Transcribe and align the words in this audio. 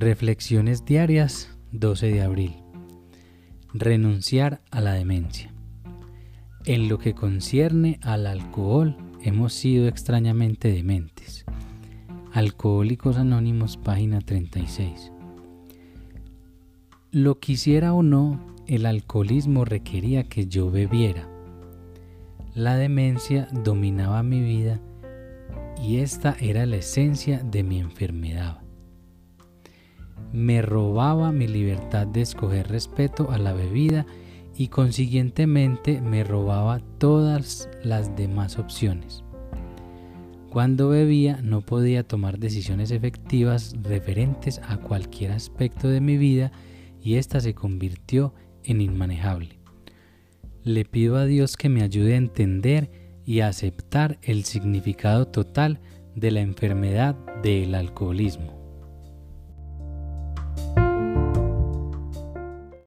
Reflexiones 0.00 0.86
diarias 0.86 1.54
12 1.72 2.06
de 2.10 2.22
abril. 2.22 2.56
Renunciar 3.74 4.62
a 4.70 4.80
la 4.80 4.94
demencia. 4.94 5.52
En 6.64 6.88
lo 6.88 6.98
que 6.98 7.12
concierne 7.12 8.00
al 8.00 8.26
alcohol, 8.26 8.96
hemos 9.20 9.52
sido 9.52 9.88
extrañamente 9.88 10.72
dementes. 10.72 11.44
Alcohólicos 12.32 13.18
Anónimos, 13.18 13.76
página 13.76 14.22
36. 14.22 15.12
Lo 17.10 17.38
quisiera 17.38 17.92
o 17.92 18.02
no, 18.02 18.40
el 18.66 18.86
alcoholismo 18.86 19.66
requería 19.66 20.24
que 20.24 20.46
yo 20.46 20.70
bebiera. 20.70 21.28
La 22.54 22.76
demencia 22.76 23.48
dominaba 23.52 24.22
mi 24.22 24.40
vida 24.40 24.80
y 25.78 25.98
esta 25.98 26.38
era 26.40 26.64
la 26.64 26.76
esencia 26.76 27.42
de 27.42 27.62
mi 27.64 27.78
enfermedad 27.80 28.62
me 30.32 30.62
robaba 30.62 31.32
mi 31.32 31.46
libertad 31.46 32.06
de 32.06 32.22
escoger 32.22 32.68
respeto 32.68 33.30
a 33.30 33.38
la 33.38 33.52
bebida 33.52 34.06
y 34.56 34.68
consiguientemente 34.68 36.00
me 36.00 36.24
robaba 36.24 36.80
todas 36.98 37.68
las 37.82 38.14
demás 38.16 38.58
opciones. 38.58 39.24
Cuando 40.50 40.88
bebía 40.88 41.40
no 41.42 41.60
podía 41.60 42.02
tomar 42.02 42.38
decisiones 42.38 42.90
efectivas 42.90 43.74
referentes 43.82 44.60
a 44.66 44.78
cualquier 44.78 45.32
aspecto 45.32 45.88
de 45.88 46.00
mi 46.00 46.16
vida 46.16 46.50
y 47.02 47.14
ésta 47.14 47.40
se 47.40 47.54
convirtió 47.54 48.34
en 48.64 48.80
inmanejable. 48.80 49.60
Le 50.62 50.84
pido 50.84 51.16
a 51.16 51.24
Dios 51.24 51.56
que 51.56 51.68
me 51.68 51.82
ayude 51.82 52.14
a 52.14 52.18
entender 52.18 52.90
y 53.24 53.40
a 53.40 53.48
aceptar 53.48 54.18
el 54.22 54.44
significado 54.44 55.26
total 55.26 55.80
de 56.16 56.32
la 56.32 56.40
enfermedad 56.40 57.14
del 57.42 57.74
alcoholismo. 57.74 58.59